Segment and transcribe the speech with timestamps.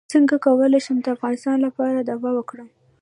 [0.13, 2.69] څنګه کولی شم د افغانستان لپاره دعا وکړم